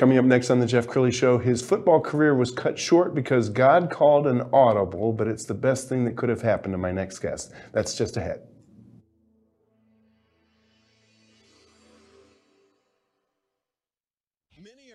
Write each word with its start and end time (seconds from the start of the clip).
Coming 0.00 0.16
up 0.16 0.24
next 0.24 0.48
on 0.48 0.60
the 0.60 0.66
Jeff 0.66 0.86
Crilley 0.86 1.12
Show, 1.12 1.36
his 1.36 1.60
football 1.60 2.00
career 2.00 2.34
was 2.34 2.50
cut 2.50 2.78
short 2.78 3.14
because 3.14 3.50
God 3.50 3.90
called 3.90 4.26
an 4.26 4.40
audible, 4.50 5.12
but 5.12 5.28
it's 5.28 5.44
the 5.44 5.52
best 5.52 5.90
thing 5.90 6.06
that 6.06 6.16
could 6.16 6.30
have 6.30 6.40
happened 6.40 6.72
to 6.72 6.78
my 6.78 6.90
next 6.90 7.18
guest. 7.18 7.52
That's 7.72 7.94
just 7.94 8.16
ahead. 8.16 8.40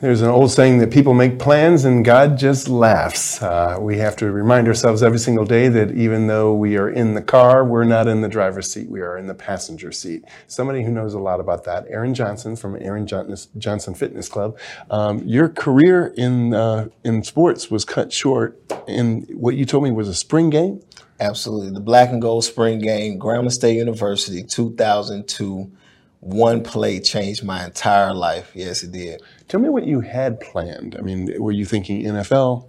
There's 0.00 0.22
an 0.22 0.28
old 0.28 0.52
saying 0.52 0.78
that 0.78 0.92
people 0.92 1.12
make 1.12 1.40
plans 1.40 1.84
and 1.84 2.04
God 2.04 2.38
just 2.38 2.68
laughs. 2.68 3.42
Uh, 3.42 3.78
we 3.80 3.98
have 3.98 4.14
to 4.18 4.30
remind 4.30 4.68
ourselves 4.68 5.02
every 5.02 5.18
single 5.18 5.44
day 5.44 5.68
that 5.68 5.90
even 5.90 6.28
though 6.28 6.54
we 6.54 6.76
are 6.78 6.88
in 6.88 7.14
the 7.14 7.20
car, 7.20 7.64
we're 7.64 7.82
not 7.82 8.06
in 8.06 8.20
the 8.20 8.28
driver's 8.28 8.70
seat, 8.70 8.88
we 8.88 9.00
are 9.00 9.18
in 9.18 9.26
the 9.26 9.34
passenger 9.34 9.90
seat. 9.90 10.24
Somebody 10.46 10.84
who 10.84 10.92
knows 10.92 11.14
a 11.14 11.18
lot 11.18 11.40
about 11.40 11.64
that, 11.64 11.84
Aaron 11.88 12.14
Johnson 12.14 12.54
from 12.54 12.76
Aaron 12.76 13.08
Johnson 13.08 13.94
Fitness 13.94 14.28
Club. 14.28 14.56
Um, 14.88 15.18
your 15.24 15.48
career 15.48 16.14
in, 16.16 16.54
uh, 16.54 16.90
in 17.02 17.24
sports 17.24 17.68
was 17.68 17.84
cut 17.84 18.12
short 18.12 18.56
in 18.86 19.22
what 19.32 19.56
you 19.56 19.64
told 19.64 19.82
me 19.82 19.90
was 19.90 20.06
a 20.06 20.14
spring 20.14 20.48
game? 20.48 20.80
Absolutely. 21.18 21.70
The 21.70 21.80
black 21.80 22.10
and 22.10 22.22
gold 22.22 22.44
spring 22.44 22.78
game, 22.78 23.18
Grambling 23.18 23.50
State 23.50 23.74
University, 23.74 24.44
2002 24.44 25.72
one 26.20 26.62
play 26.62 27.00
changed 27.00 27.44
my 27.44 27.64
entire 27.64 28.12
life. 28.12 28.50
Yes, 28.54 28.82
it 28.82 28.92
did. 28.92 29.22
Tell 29.46 29.60
me 29.60 29.68
what 29.68 29.86
you 29.86 30.00
had 30.00 30.40
planned. 30.40 30.96
I 30.98 31.02
mean, 31.02 31.30
were 31.40 31.52
you 31.52 31.64
thinking 31.64 32.02
NFL? 32.02 32.68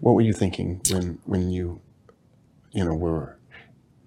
What 0.00 0.12
were 0.12 0.20
you 0.20 0.32
thinking 0.32 0.80
when 0.90 1.18
when 1.24 1.50
you, 1.50 1.80
you 2.72 2.84
know, 2.84 2.94
were 2.94 3.38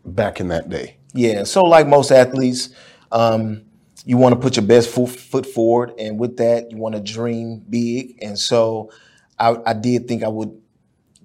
back 0.05 0.39
in 0.39 0.47
that 0.49 0.69
day? 0.69 0.97
Yeah. 1.13 1.44
So, 1.44 1.63
like 1.63 1.88
most 1.88 2.11
athletes, 2.11 2.69
um, 3.11 3.63
you 4.05 4.17
want 4.17 4.35
to 4.35 4.39
put 4.39 4.55
your 4.55 4.66
best 4.66 4.89
foot 4.89 5.45
forward, 5.45 5.94
and 5.99 6.19
with 6.19 6.38
that, 6.38 6.72
you 6.72 6.77
want 6.77 6.95
to 6.95 7.01
dream 7.01 7.63
big. 7.69 8.17
And 8.22 8.38
so, 8.39 8.91
I, 9.38 9.57
I 9.66 9.73
did 9.73 10.07
think 10.07 10.23
I 10.23 10.27
would 10.29 10.61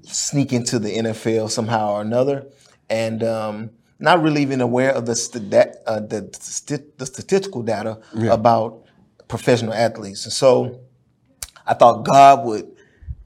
sneak 0.02 0.52
into 0.52 0.78
the 0.78 0.96
NFL 0.96 1.50
somehow 1.50 1.92
or 1.92 2.00
another, 2.00 2.46
and 2.90 3.22
um, 3.22 3.70
not 4.02 4.20
really 4.20 4.42
even 4.42 4.60
aware 4.60 4.90
of 4.90 5.06
the 5.06 5.14
st- 5.14 5.54
uh, 5.86 6.00
the, 6.00 6.28
st- 6.38 6.98
the, 6.98 7.06
statistical 7.06 7.62
data 7.62 8.00
yeah. 8.14 8.32
about 8.32 8.84
professional 9.28 9.72
athletes. 9.72 10.24
And 10.24 10.32
so 10.32 10.80
I 11.66 11.74
thought 11.74 12.04
God 12.04 12.44
would 12.44 12.76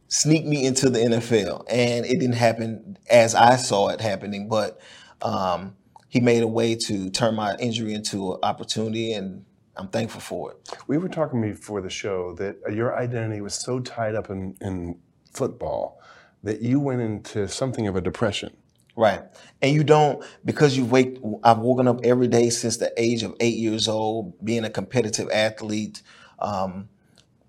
sneak 0.08 0.44
me 0.44 0.66
into 0.66 0.90
the 0.90 0.98
NFL, 0.98 1.64
and 1.68 2.04
it 2.04 2.20
didn't 2.20 2.36
happen 2.36 2.98
as 3.10 3.34
I 3.34 3.56
saw 3.56 3.88
it 3.88 4.00
happening. 4.00 4.48
But 4.48 4.78
um, 5.22 5.74
He 6.08 6.20
made 6.20 6.42
a 6.42 6.48
way 6.48 6.74
to 6.74 7.10
turn 7.10 7.34
my 7.34 7.56
injury 7.56 7.94
into 7.94 8.34
an 8.34 8.40
opportunity, 8.42 9.14
and 9.14 9.44
I'm 9.76 9.88
thankful 9.88 10.20
for 10.20 10.52
it. 10.52 10.76
We 10.86 10.98
were 10.98 11.08
talking 11.08 11.40
before 11.40 11.80
the 11.80 11.90
show 11.90 12.34
that 12.34 12.58
your 12.70 12.96
identity 12.96 13.40
was 13.40 13.54
so 13.54 13.80
tied 13.80 14.14
up 14.14 14.28
in, 14.28 14.56
in 14.60 14.98
football 15.32 16.00
that 16.42 16.60
you 16.60 16.80
went 16.80 17.00
into 17.00 17.48
something 17.48 17.88
of 17.88 17.96
a 17.96 18.00
depression. 18.00 18.54
Right. 18.96 19.22
And 19.62 19.74
you 19.74 19.84
don't, 19.84 20.24
because 20.44 20.76
you 20.76 20.86
wake, 20.86 21.18
I've 21.44 21.58
woken 21.58 21.88
up 21.88 22.00
every 22.04 22.28
day 22.28 22.50
since 22.50 22.78
the 22.78 22.92
age 22.96 23.24
of 23.24 23.34
eight 23.40 23.58
years 23.58 23.88
old, 23.88 24.42
being 24.44 24.64
a 24.64 24.70
competitive 24.70 25.30
athlete, 25.30 26.02
um, 26.38 26.88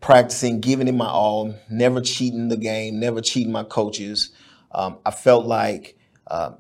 practicing, 0.02 0.62
giving 0.62 0.88
it 0.88 0.94
my 0.94 1.08
all, 1.08 1.56
never 1.70 2.02
cheating 2.02 2.50
the 2.50 2.58
game, 2.58 3.00
never 3.00 3.22
cheating 3.22 3.52
my 3.52 3.64
coaches. 3.64 4.32
Um, 4.74 5.00
I 5.06 5.12
felt 5.12 5.46
like 5.46 5.98
uh, 6.28 6.52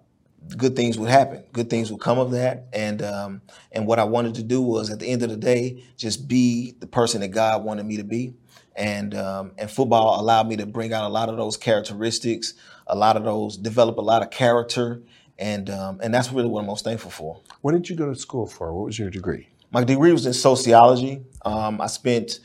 good 0.57 0.75
things 0.75 0.97
would 0.99 1.09
happen, 1.09 1.43
good 1.53 1.69
things 1.69 1.91
would 1.91 2.01
come 2.01 2.19
of 2.19 2.31
that. 2.31 2.67
And, 2.73 3.01
um, 3.01 3.41
and 3.73 3.87
what 3.87 3.99
I 3.99 4.05
wanted 4.05 4.35
to 4.35 4.43
do 4.43 4.61
was 4.61 4.89
at 4.91 4.99
the 4.99 5.07
end 5.07 5.23
of 5.23 5.29
the 5.29 5.37
day, 5.37 5.83
just 5.97 6.27
be 6.27 6.75
the 6.79 6.87
person 6.87 7.21
that 7.21 7.29
God 7.29 7.63
wanted 7.65 7.85
me 7.85 7.97
to 7.97 8.05
be. 8.05 8.35
And, 8.75 9.15
um, 9.15 9.53
and 9.57 9.69
football 9.71 10.21
allowed 10.21 10.47
me 10.47 10.57
to 10.57 10.65
bring 10.65 10.93
out 10.93 11.05
a 11.05 11.09
lot 11.09 11.29
of 11.29 11.37
those 11.37 11.57
characteristics 11.57 12.53
a 12.87 12.95
lot 12.95 13.17
of 13.17 13.23
those, 13.23 13.57
develop 13.57 13.97
a 13.97 14.01
lot 14.01 14.21
of 14.21 14.29
character, 14.31 15.01
and 15.37 15.69
um, 15.69 15.99
and 16.01 16.13
that's 16.13 16.31
really 16.31 16.49
what 16.49 16.61
I'm 16.61 16.67
most 16.67 16.83
thankful 16.83 17.11
for. 17.11 17.39
What 17.61 17.73
did 17.73 17.89
you 17.89 17.95
go 17.95 18.07
to 18.11 18.15
school 18.15 18.47
for? 18.47 18.73
What 18.73 18.85
was 18.85 18.97
your 18.99 19.09
degree? 19.09 19.49
My 19.71 19.83
degree 19.83 20.11
was 20.11 20.25
in 20.25 20.33
sociology. 20.33 21.21
Um, 21.45 21.81
I 21.81 21.87
spent 21.87 22.39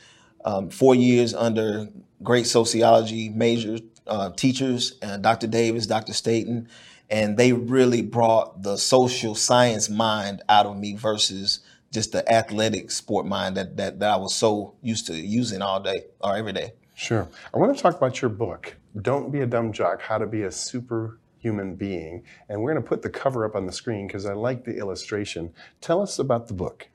um, 0.45 0.69
four 0.69 0.93
years 0.93 1.33
under 1.33 1.87
great 2.21 2.45
sociology 2.45 3.29
major 3.29 3.77
uh, 4.07 4.31
teachers, 4.31 4.95
uh, 5.01 5.17
Dr. 5.17 5.47
Davis, 5.47 5.87
Dr. 5.87 6.13
Staten, 6.13 6.67
and 7.09 7.37
they 7.37 7.53
really 7.53 8.01
brought 8.01 8.63
the 8.63 8.77
social 8.77 9.35
science 9.35 9.89
mind 9.89 10.41
out 10.49 10.65
of 10.65 10.77
me 10.77 10.95
versus 10.95 11.59
just 11.91 12.11
the 12.11 12.29
athletic 12.31 12.91
sport 12.91 13.25
mind 13.25 13.55
that, 13.55 13.77
that, 13.77 13.99
that 13.99 14.09
I 14.09 14.17
was 14.17 14.33
so 14.33 14.73
used 14.81 15.07
to 15.07 15.15
using 15.15 15.61
all 15.61 15.79
day 15.79 16.05
or 16.19 16.35
every 16.35 16.53
day. 16.53 16.73
Sure. 16.95 17.27
I 17.53 17.57
want 17.57 17.75
to 17.75 17.81
talk 17.81 17.97
about 17.97 18.21
your 18.21 18.29
book. 18.29 18.75
Don't 19.01 19.31
Be 19.31 19.41
a 19.41 19.45
Dumb 19.47 19.73
Jock 19.73 20.01
How 20.01 20.17
to 20.19 20.27
Be 20.27 20.43
a 20.43 20.51
Superhuman 20.51 21.75
Being. 21.75 22.23
And 22.47 22.61
we're 22.61 22.73
going 22.73 22.83
to 22.83 22.87
put 22.87 23.01
the 23.01 23.09
cover 23.09 23.45
up 23.45 23.55
on 23.55 23.65
the 23.65 23.71
screen 23.71 24.07
because 24.07 24.25
I 24.25 24.33
like 24.33 24.63
the 24.63 24.77
illustration. 24.77 25.53
Tell 25.81 26.01
us 26.01 26.19
about 26.19 26.47
the 26.47 26.53
book. 26.53 26.87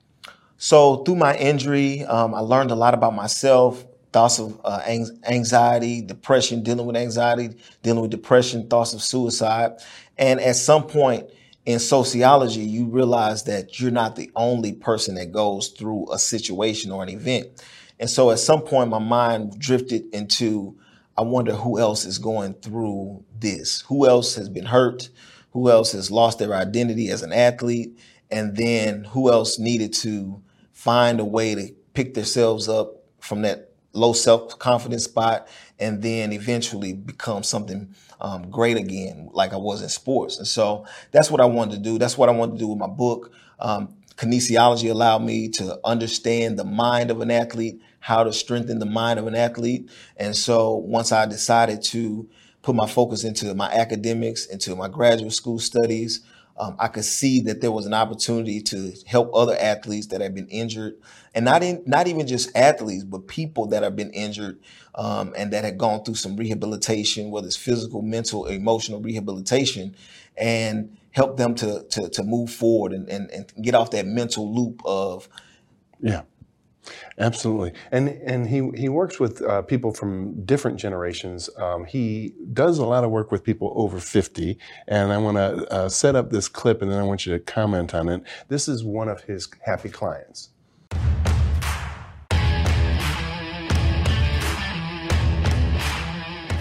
So, 0.57 1.05
through 1.05 1.17
my 1.17 1.37
injury, 1.37 2.05
um, 2.05 2.35
I 2.35 2.41
learned 2.41 2.71
a 2.71 2.75
lot 2.75 2.95
about 2.95 3.15
myself, 3.15 3.85
thoughts 4.13 4.41
of 4.41 4.61
uh, 4.65 4.81
anxiety, 5.29 6.01
depression, 6.03 6.63
dealing 6.63 6.87
with 6.87 6.97
anxiety, 6.97 7.57
dealing 7.83 8.03
with 8.03 8.11
depression, 8.11 8.69
thoughts 8.69 8.93
of 8.93 9.03
suicide. 9.03 9.73
And 10.17 10.41
at 10.41 10.57
some 10.57 10.85
point 10.85 11.31
in 11.65 11.79
sociology, 11.79 12.63
you 12.63 12.87
realize 12.87 13.45
that 13.45 13.79
you're 13.79 13.91
not 13.91 14.17
the 14.17 14.31
only 14.35 14.73
person 14.73 15.15
that 15.17 15.33
goes 15.33 15.69
through 15.69 16.11
a 16.13 16.19
situation 16.19 16.91
or 16.91 17.03
an 17.03 17.09
event. 17.11 17.49
And 18.01 18.09
so 18.09 18.31
at 18.31 18.39
some 18.39 18.63
point, 18.63 18.91
my 18.91 18.99
mind 18.99 19.59
drifted 19.59 20.05
into 20.15 20.77
I 21.17 21.23
wonder 21.23 21.53
who 21.53 21.81
else 21.81 22.05
is 22.05 22.19
going 22.19 22.55
through 22.55 23.25
this. 23.41 23.81
Who 23.89 24.07
else 24.07 24.37
has 24.37 24.49
been 24.49 24.67
hurt? 24.67 25.09
Who 25.51 25.69
else 25.69 25.91
has 25.91 26.13
lost 26.13 26.39
their 26.39 26.55
identity 26.55 27.11
as 27.11 27.23
an 27.25 27.33
athlete? 27.33 27.99
And 28.31 28.57
then 28.57 29.03
who 29.03 29.33
else 29.33 29.59
needed 29.59 29.93
to 29.95 30.41
find 30.73 31.19
a 31.19 31.25
way 31.25 31.57
to 31.57 31.75
pick 31.95 32.15
themselves 32.15 32.69
up 32.69 33.03
from 33.19 33.43
that 33.43 33.73
low 33.95 34.13
self 34.13 34.57
confidence 34.61 35.05
spot 35.05 35.49
and 35.81 36.03
then 36.03 36.33
eventually 36.33 36.93
become 36.93 37.43
something 37.43 37.93
um, 38.21 38.49
great 38.51 38.77
again, 38.77 39.29
like 39.33 39.53
I 39.53 39.57
was 39.57 39.83
in 39.83 39.89
sports. 39.89 40.39
And 40.39 40.47
so 40.47 40.87
that's 41.11 41.31
what 41.33 41.41
I 41.41 41.47
wanted 41.47 41.77
to 41.77 41.83
do. 41.83 41.99
That's 41.99 42.17
what 42.17 42.29
I 42.29 42.33
wanted 42.33 42.53
to 42.53 42.59
do 42.59 42.69
with 42.69 42.79
my 42.79 42.87
book. 42.87 43.33
Um, 43.59 43.97
kinesiology 44.19 44.91
allowed 44.91 45.23
me 45.23 45.49
to 45.49 45.79
understand 45.85 46.59
the 46.59 46.65
mind 46.65 47.11
of 47.11 47.21
an 47.21 47.31
athlete, 47.31 47.81
how 48.01 48.25
to 48.25 48.33
strengthen 48.33 48.81
the 48.81 48.87
mind 48.87 49.19
of 49.19 49.27
an 49.27 49.37
athlete. 49.37 49.89
And 50.17 50.37
so 50.37 50.75
once 50.75 51.13
I 51.13 51.25
decided 51.25 51.83
to 51.85 52.29
put 52.63 52.75
my 52.75 52.89
focus 52.89 53.23
into 53.23 53.55
my 53.55 53.71
academics, 53.73 54.47
into 54.47 54.75
my 54.75 54.89
graduate 54.89 55.33
school 55.33 55.61
studies, 55.61 56.21
um, 56.59 56.75
I 56.81 56.89
could 56.89 57.05
see 57.05 57.41
that 57.43 57.61
there 57.61 57.71
was 57.71 57.87
an 57.87 57.95
opportunity 57.95 58.61
to 58.63 58.93
help 59.07 59.31
other 59.33 59.57
athletes 59.57 60.09
that 60.09 60.21
had 60.21 60.35
been 60.35 60.49
injured, 60.49 60.95
and 61.33 61.45
not 61.45 61.63
in, 61.63 61.85
not 61.87 62.09
even 62.09 62.27
just 62.27 62.51
athletes, 62.57 63.05
but 63.05 63.29
people 63.29 63.69
that 63.69 63.85
have 63.85 63.95
been 63.95 64.11
injured 64.11 64.59
um, 64.97 65.33
and 65.39 65.53
that 65.53 65.63
had 65.63 65.79
gone 65.79 66.03
through 66.03 66.17
some 66.17 66.37
rehabilitation, 66.37 67.31
whether 67.31 67.47
it's 67.47 67.57
physical, 67.57 68.03
mental, 68.03 68.47
emotional 68.47 69.01
rehabilitation, 69.01 69.95
and 70.37 70.99
help 71.19 71.37
them 71.37 71.53
to 71.53 71.85
to, 71.91 72.09
to 72.09 72.23
move 72.23 72.49
forward 72.49 72.93
and, 72.93 73.09
and, 73.09 73.29
and 73.33 73.53
get 73.61 73.75
off 73.75 73.91
that 73.91 74.07
mental 74.07 74.55
loop 74.55 74.81
of 74.85 75.29
yeah 76.01 76.23
Absolutely, 77.19 77.73
and 77.93 78.09
and 78.09 78.49
he 78.49 78.71
he 78.75 78.89
works 78.89 79.21
with 79.21 79.43
uh, 79.43 79.61
people 79.61 79.93
from 79.93 80.43
different 80.47 80.79
generations. 80.79 81.51
Um, 81.59 81.85
he 81.85 82.33
does 82.55 82.79
a 82.79 82.87
lot 82.87 83.05
of 83.05 83.11
work 83.11 83.31
with 83.31 83.45
people 83.45 83.75
over 83.77 84.01
fifty, 84.01 84.57
and 84.87 85.13
I 85.13 85.19
want 85.19 85.37
to 85.37 85.71
uh, 85.71 85.89
set 85.91 86.17
up 86.17 86.31
this 86.31 86.49
clip, 86.49 86.81
and 86.81 86.91
then 86.91 86.99
I 86.99 87.03
want 87.03 87.27
you 87.27 87.33
to 87.35 87.41
comment 87.41 87.95
on 87.95 88.09
it. 88.09 88.23
This 88.49 88.69
is 88.69 88.85
one 88.85 89.11
of 89.11 89.21
his 89.25 89.51
happy 89.67 89.91
clients. 89.91 90.49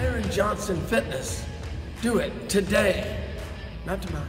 Aaron 0.02 0.30
Johnson 0.30 0.82
Fitness. 0.88 1.46
Do 2.02 2.18
it 2.18 2.50
today, 2.50 3.24
not 3.86 4.02
tomorrow. 4.02 4.26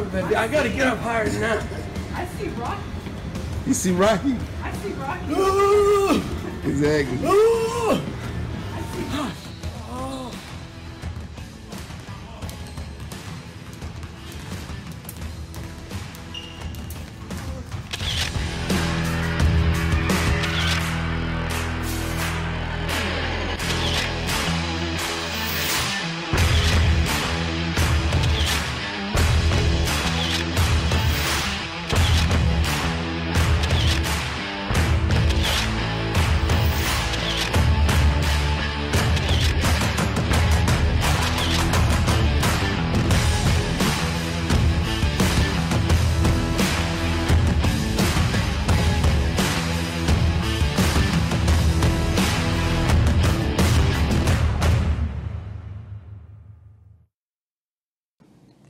Whatever, 0.00 0.22
baby. 0.22 0.36
I 0.36 0.48
gotta 0.48 0.68
get 0.70 0.86
up 0.86 0.98
higher 0.98 1.28
than 1.28 1.40
that. 1.42 1.64
I 2.14 2.24
see 2.26 2.48
Rocky. 2.48 2.82
You 3.66 3.74
see 3.74 3.92
Rocky? 3.92 4.36
I 4.62 4.72
see 4.72 4.92
Rocky. 4.92 5.32
Ooh, 5.32 6.22
Exactly. 6.64 7.18
ooh. 7.28 8.00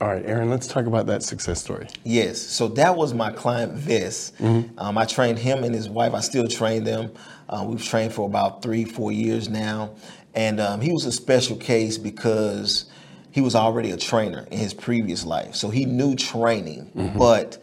All 0.01 0.07
right, 0.07 0.25
Aaron. 0.25 0.49
Let's 0.49 0.65
talk 0.65 0.87
about 0.87 1.05
that 1.05 1.21
success 1.21 1.61
story. 1.61 1.87
Yes. 2.03 2.41
So 2.41 2.67
that 2.69 2.95
was 2.97 3.13
my 3.13 3.31
client 3.31 3.73
Vis. 3.73 4.33
Um, 4.79 4.97
I 4.97 5.05
trained 5.05 5.37
him 5.37 5.63
and 5.63 5.75
his 5.75 5.87
wife. 5.87 6.15
I 6.15 6.21
still 6.21 6.47
train 6.47 6.83
them. 6.83 7.11
Uh, 7.47 7.63
we've 7.67 7.83
trained 7.83 8.11
for 8.11 8.25
about 8.25 8.63
three, 8.63 8.83
four 8.83 9.11
years 9.11 9.47
now. 9.47 9.91
And 10.33 10.59
um, 10.59 10.81
he 10.81 10.91
was 10.91 11.05
a 11.05 11.11
special 11.11 11.55
case 11.55 11.99
because 11.99 12.85
he 13.29 13.41
was 13.41 13.53
already 13.53 13.91
a 13.91 13.97
trainer 13.97 14.47
in 14.49 14.57
his 14.57 14.73
previous 14.73 15.23
life. 15.23 15.53
So 15.53 15.69
he 15.69 15.85
knew 15.85 16.15
training, 16.15 16.89
but 17.15 17.61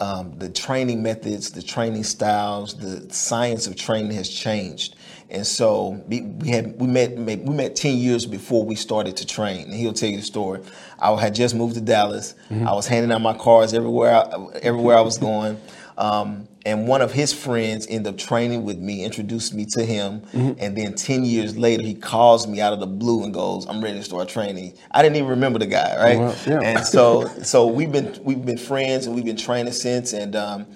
um, 0.00 0.36
the 0.38 0.48
training 0.48 1.00
methods, 1.00 1.52
the 1.52 1.62
training 1.62 2.02
styles, 2.02 2.74
the 2.74 3.12
science 3.14 3.68
of 3.68 3.76
training 3.76 4.10
has 4.12 4.28
changed. 4.28 4.96
And 5.32 5.46
so 5.46 6.02
we, 6.08 6.20
we 6.20 6.50
had 6.50 6.78
we 6.78 6.86
met 6.86 7.16
we 7.16 7.54
met 7.54 7.74
ten 7.74 7.96
years 7.96 8.26
before 8.26 8.64
we 8.64 8.74
started 8.74 9.16
to 9.16 9.26
train. 9.26 9.62
And 9.62 9.74
he'll 9.74 9.94
tell 9.94 10.10
you 10.10 10.18
the 10.18 10.22
story. 10.22 10.60
I 11.00 11.16
had 11.16 11.34
just 11.34 11.54
moved 11.54 11.74
to 11.74 11.80
Dallas. 11.80 12.34
I 12.50 12.72
was 12.74 12.86
handing 12.86 13.10
out 13.10 13.22
my 13.22 13.32
cards 13.36 13.72
everywhere 13.72 14.14
I, 14.14 14.58
everywhere 14.62 14.98
I 14.98 15.00
was 15.00 15.16
going. 15.30 15.58
Um, 15.96 16.48
and 16.64 16.86
one 16.86 17.00
of 17.00 17.12
his 17.12 17.32
friends 17.32 17.86
ended 17.88 18.14
up 18.14 18.18
training 18.18 18.64
with 18.64 18.78
me, 18.78 19.04
introduced 19.04 19.52
me 19.54 19.66
to 19.70 19.84
him, 19.84 20.22
and 20.32 20.76
then 20.76 20.94
ten 20.94 21.24
years 21.24 21.56
later 21.56 21.82
he 21.82 21.94
calls 21.94 22.46
me 22.46 22.60
out 22.60 22.74
of 22.74 22.80
the 22.80 22.86
blue 22.86 23.24
and 23.24 23.32
goes, 23.32 23.66
"I'm 23.66 23.82
ready 23.82 23.98
to 23.98 24.04
start 24.04 24.28
training." 24.28 24.74
I 24.90 25.02
didn't 25.02 25.16
even 25.16 25.30
remember 25.30 25.58
the 25.58 25.66
guy, 25.66 25.96
right? 25.96 26.18
Well, 26.18 26.36
yeah. 26.46 26.60
And 26.60 26.86
so 26.86 27.26
so 27.42 27.66
we've 27.66 27.90
been 27.90 28.18
we've 28.22 28.44
been 28.44 28.58
friends 28.58 29.06
and 29.06 29.14
we've 29.14 29.24
been 29.24 29.36
training 29.36 29.72
since 29.72 30.12
and 30.12 30.36
um, 30.36 30.66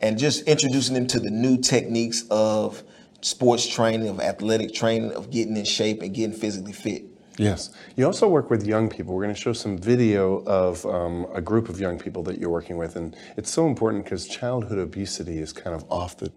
and 0.00 0.18
just 0.18 0.46
introducing 0.46 0.94
him 0.94 1.08
to 1.08 1.18
the 1.18 1.30
new 1.30 1.58
techniques 1.58 2.24
of 2.30 2.82
sports 3.24 3.66
training, 3.66 4.06
of 4.08 4.20
athletic 4.20 4.74
training, 4.74 5.10
of 5.12 5.30
getting 5.30 5.56
in 5.56 5.64
shape 5.64 6.02
and 6.02 6.14
getting 6.14 6.36
physically 6.36 6.72
fit. 6.72 7.04
Yes. 7.38 7.70
You 7.96 8.04
also 8.06 8.28
work 8.28 8.50
with 8.50 8.66
young 8.66 8.88
people. 8.90 9.14
We're 9.14 9.22
going 9.24 9.34
to 9.34 9.40
show 9.40 9.54
some 9.54 9.78
video 9.78 10.44
of 10.44 10.84
um, 10.86 11.26
a 11.32 11.40
group 11.40 11.68
of 11.70 11.80
young 11.80 11.98
people 11.98 12.22
that 12.24 12.38
you're 12.38 12.50
working 12.50 12.76
with, 12.76 12.96
and 12.96 13.16
it's 13.36 13.50
so 13.50 13.66
important 13.66 14.04
because 14.04 14.28
childhood 14.28 14.78
obesity 14.78 15.38
is 15.38 15.52
kind 15.52 15.74
of 15.74 15.84
off 15.90 16.18
the 16.18 16.30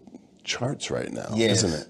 charts 0.44 0.90
right 0.90 1.12
now, 1.12 1.28
Yes. 1.36 1.64
isn't 1.64 1.82
it? 1.82 1.88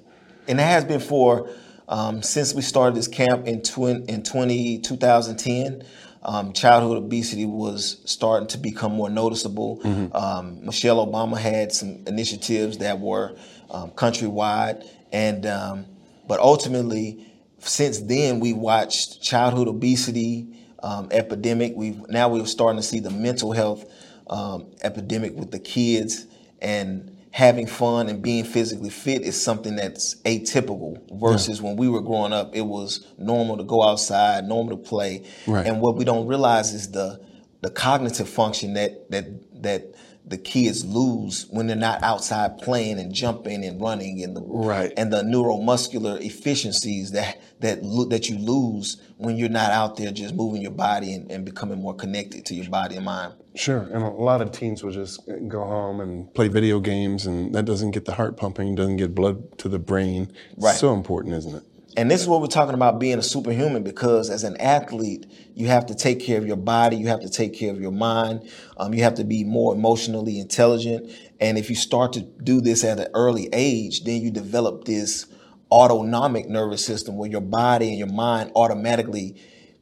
And 0.48 0.60
it 0.60 0.64
has 0.64 0.84
been 0.84 1.00
for 1.00 1.50
um, 1.88 2.22
since 2.24 2.54
we 2.56 2.62
started 2.64 2.96
this 2.96 3.08
camp 3.08 3.46
in, 3.48 3.62
twin, 3.62 4.04
in 4.10 4.24
20, 4.24 4.80
2010. 4.80 5.84
Um, 6.24 6.52
childhood 6.52 6.98
obesity 6.98 7.46
was 7.46 8.02
starting 8.04 8.48
to 8.50 8.58
become 8.58 8.92
more 8.92 9.10
noticeable. 9.10 9.80
Um, 10.14 10.66
Michelle 10.66 11.06
Obama 11.06 11.38
had 11.38 11.72
some 11.72 12.04
initiatives 12.08 12.80
that 12.80 13.00
were 13.00 13.38
um, 13.70 13.92
countrywide, 13.92 14.86
and 15.12 15.46
um, 15.46 15.86
but 16.28 16.40
ultimately, 16.40 17.26
since 17.60 18.00
then 18.00 18.40
we 18.40 18.54
watched 18.54 19.22
childhood 19.22 19.68
obesity 19.68 20.48
um, 20.84 21.08
epidemic. 21.12 21.74
We've 21.76 22.08
now 22.10 22.30
we're 22.30 22.46
starting 22.46 22.80
to 22.82 22.88
see 22.88 23.00
the 23.00 23.10
mental 23.10 23.52
health 23.52 23.86
um, 24.30 24.68
epidemic 24.84 25.36
with 25.36 25.52
the 25.52 25.60
kids 25.60 26.26
and 26.62 27.14
having 27.32 27.68
fun 27.68 28.10
and 28.10 28.22
being 28.22 28.44
physically 28.44 28.90
fit 28.90 29.22
is 29.22 29.40
something 29.40 29.76
that's 29.76 30.16
atypical 30.24 30.98
versus 31.20 31.62
when 31.62 31.76
we 31.78 31.88
were 31.88 32.02
growing 32.02 32.34
up 32.34 32.56
it 32.56 32.62
was 32.62 33.06
normal 33.20 33.56
to 33.58 33.64
go 33.64 33.84
outside 33.84 34.44
normal 34.46 34.76
to 34.76 34.84
play 34.84 35.24
Right. 35.46 35.68
and 35.68 35.80
what 35.80 35.96
we 35.98 36.04
don't 36.04 36.26
realize 36.26 36.74
is 36.74 36.90
the 36.92 37.22
the 37.62 37.70
cognitive 37.70 38.28
function 38.28 38.74
that 38.74 39.12
that 39.12 39.62
that 39.62 39.94
the 40.28 40.38
kids 40.38 40.84
lose 40.84 41.48
when 41.50 41.68
they're 41.68 41.76
not 41.76 42.04
outside 42.04 42.58
playing 42.58 43.00
and 43.00 43.14
jumping 43.14 43.64
and 43.64 43.80
running 43.82 44.22
and 44.24 44.36
the 44.36 44.42
Right. 44.42 44.92
and 44.98 45.12
the 45.12 45.22
neuromuscular 45.24 46.20
efficiencies 46.22 47.12
that 47.12 47.40
that 47.62 47.84
lo- 47.84 48.06
that 48.06 48.30
you 48.30 48.38
lose 48.38 48.98
when 49.18 49.38
you're 49.38 49.50
not 49.50 49.72
out 49.72 49.96
there 49.96 50.12
just 50.12 50.36
moving 50.36 50.62
your 50.62 50.72
body 50.72 51.14
and, 51.14 51.32
and 51.32 51.46
becoming 51.46 51.80
more 51.82 51.96
connected 51.96 52.46
to 52.46 52.56
your 52.56 52.70
body 52.70 52.96
and 52.96 53.06
mind. 53.06 53.34
Sure. 53.56 53.80
And 53.92 54.04
a 54.04 54.10
lot 54.10 54.42
of 54.42 54.52
teens 54.52 54.84
will 54.84 54.92
just 54.92 55.20
go 55.48 55.64
home 55.64 56.00
and 56.00 56.32
play 56.36 56.48
video 56.48 56.80
games, 56.80 57.26
and 57.26 57.56
that 57.56 57.66
doesn't 57.66 57.92
get 57.92 58.06
the 58.06 58.14
heart 58.14 58.38
pumping, 58.38 58.76
doesn't 58.76 58.98
get 58.98 59.16
blood 59.16 59.58
to 59.60 59.70
the 59.70 59.80
brain. 59.80 60.32
Right. 60.58 60.76
So 60.76 60.94
important, 60.94 61.34
isn't 61.36 61.56
it? 61.56 61.64
And 61.98 62.12
this 62.12 62.22
is 62.22 62.28
what 62.28 62.42
we're 62.42 62.48
talking 62.48 62.76
about 62.76 63.00
being 63.00 63.18
a 63.18 63.24
superhuman 63.24 63.82
because 63.82 64.30
as 64.30 64.44
an 64.44 64.56
athlete, 64.58 65.26
you 65.56 65.66
have 65.68 65.88
to 65.88 65.96
take 65.96 66.20
care 66.20 66.38
of 66.38 66.46
your 66.46 66.56
body, 66.56 66.96
you 66.96 67.08
have 67.08 67.22
to 67.22 67.30
take 67.30 67.56
care 67.56 67.72
of 67.72 67.82
your 67.82 67.92
mind, 67.92 68.48
um, 68.78 68.94
you 68.94 69.02
have 69.02 69.16
to 69.16 69.24
be 69.24 69.44
more 69.44 69.74
emotionally 69.74 70.40
intelligent. 70.40 71.12
And 71.40 71.58
if 71.58 71.72
you 71.72 71.76
start 71.76 72.14
to 72.14 72.22
do 72.22 72.62
this 72.62 72.84
at 72.84 73.00
an 73.00 73.08
early 73.16 73.50
age, 73.52 74.04
then 74.04 74.22
you 74.22 74.30
develop 74.30 74.86
this 74.86 75.26
autonomic 75.72 76.48
nervous 76.48 76.86
system 76.86 77.18
where 77.18 77.30
your 77.30 77.42
body 77.42 77.90
and 77.90 77.98
your 77.98 78.08
mind 78.08 78.52
automatically 78.56 79.36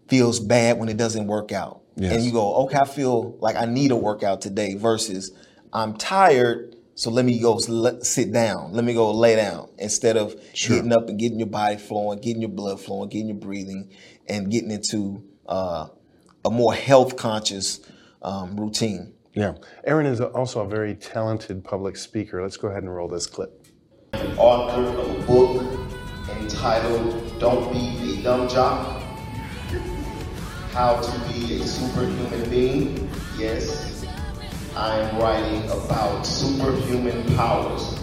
feels 0.07 0.39
bad 0.39 0.79
when 0.79 0.87
it 0.87 0.95
doesn't 0.95 1.27
work 1.27 1.51
out. 1.51 1.81
Yes. 1.97 2.13
And 2.13 2.23
you 2.23 2.31
go, 2.31 2.55
okay, 2.63 2.77
I 2.77 2.85
feel 2.85 3.37
like 3.39 3.57
I 3.57 3.65
need 3.65 3.91
a 3.91 3.95
workout 3.97 4.39
today 4.39 4.75
versus 4.75 5.31
I'm 5.73 5.97
tired, 5.97 6.74
so 6.95 7.11
let 7.11 7.25
me 7.25 7.39
go 7.39 7.57
sit 8.01 8.31
down. 8.31 8.71
Let 8.71 8.85
me 8.85 8.93
go 8.93 9.11
lay 9.11 9.35
down 9.35 9.69
instead 9.77 10.15
of 10.17 10.35
Sure. 10.53 10.77
getting 10.77 10.93
up 10.93 11.09
and 11.09 11.19
getting 11.19 11.37
your 11.39 11.47
body 11.49 11.77
flowing, 11.77 12.19
getting 12.19 12.41
your 12.41 12.49
blood 12.51 12.79
flowing, 12.79 13.09
getting 13.09 13.27
your 13.27 13.37
breathing, 13.37 13.89
and 14.27 14.49
getting 14.49 14.71
into 14.71 15.23
uh, 15.47 15.87
a 16.45 16.49
more 16.49 16.73
health 16.73 17.17
conscious 17.17 17.81
um, 18.21 18.55
routine. 18.59 19.13
Yeah. 19.33 19.55
Aaron 19.83 20.05
is 20.05 20.21
also 20.21 20.61
a 20.61 20.67
very 20.67 20.95
talented 20.95 21.63
public 21.65 21.97
speaker. 21.97 22.41
Let's 22.41 22.55
go 22.55 22.69
ahead 22.69 22.83
and 22.83 22.95
roll 22.95 23.09
this 23.09 23.27
clip. 23.27 23.67
Author 24.37 24.81
of 24.83 25.19
a 25.19 25.27
book 25.27 25.63
entitled 26.39 27.39
Don't 27.39 27.73
Be 27.73 28.19
a 28.19 28.23
Dumb 28.23 28.47
Jock. 28.47 29.01
How 30.71 31.01
to 31.01 31.19
be 31.33 31.61
a 31.61 31.65
superhuman 31.65 32.49
being? 32.49 33.09
Yes. 33.37 33.94
I 34.75 34.99
am 34.99 35.17
writing 35.21 35.63
about 35.69 36.23
superhuman 36.23 37.33
powers 37.37 37.97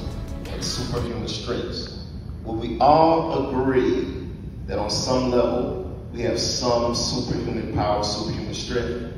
and 0.49 0.65
superhuman 0.65 1.29
strengths. 1.29 2.07
Will 2.45 2.55
we 2.55 2.79
all 2.79 3.51
agree 3.51 4.27
that 4.67 4.79
on 4.79 4.89
some 4.89 5.31
level 5.31 6.09
we 6.15 6.23
have 6.23 6.41
some 6.41 6.95
superhuman 6.95 7.75
power, 7.75 8.03
superhuman 8.03 8.55
strength? 8.55 9.13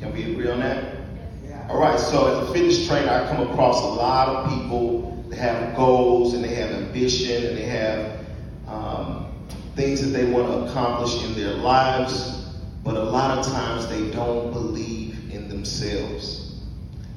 Can 0.00 0.10
we 0.14 0.32
agree 0.32 0.50
on 0.50 0.60
that? 0.60 0.96
All 1.68 1.78
right, 1.78 2.00
so 2.00 2.26
as 2.28 2.48
a 2.48 2.52
fitness 2.54 2.88
trainer, 2.88 3.10
I 3.10 3.28
come 3.28 3.46
across 3.50 3.82
a 3.82 3.86
lot 3.86 4.28
of 4.28 4.48
people 4.48 5.22
that 5.28 5.38
have 5.38 5.76
goals 5.76 6.32
and 6.32 6.42
they 6.42 6.54
have 6.54 6.70
ambition 6.70 7.44
and 7.44 7.58
they 7.58 7.66
have 7.66 8.24
um, 8.66 9.46
things 9.76 10.00
that 10.00 10.18
they 10.18 10.24
want 10.32 10.48
to 10.48 10.70
accomplish 10.70 11.22
in 11.24 11.34
their 11.34 11.52
lives, 11.52 12.54
but 12.82 12.96
a 12.96 13.04
lot 13.04 13.36
of 13.36 13.44
times 13.44 13.86
they 13.88 14.10
don't 14.12 14.50
believe 14.54 15.30
in 15.30 15.46
themselves. 15.46 16.39